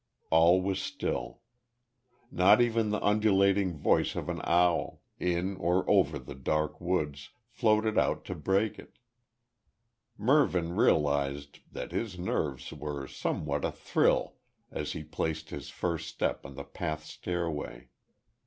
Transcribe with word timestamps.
All 0.31 0.63
was 0.63 0.81
still. 0.81 1.41
Not 2.31 2.59
even 2.59 2.89
the 2.89 2.99
ululating 3.05 3.77
voice 3.77 4.15
of 4.15 4.29
an 4.29 4.41
owl, 4.45 5.03
in 5.19 5.55
or 5.57 5.87
over 5.87 6.17
the 6.17 6.33
dark 6.33 6.81
woods, 6.81 7.29
floated 7.51 7.99
out 7.99 8.25
to 8.25 8.33
break 8.33 8.79
it. 8.79 8.97
Mervyn 10.17 10.75
realised 10.75 11.59
that 11.71 11.91
his 11.91 12.17
nerves 12.17 12.73
were 12.73 13.05
somewhat 13.07 13.63
athrill 13.63 14.37
as 14.71 14.93
he 14.93 15.03
placed 15.03 15.51
his 15.51 15.69
first 15.69 16.07
step 16.07 16.47
on 16.47 16.55
the 16.55 16.63
path 16.63 17.03
stairway. 17.05 17.89